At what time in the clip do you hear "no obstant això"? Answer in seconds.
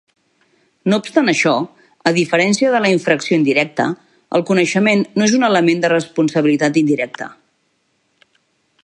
0.93-1.51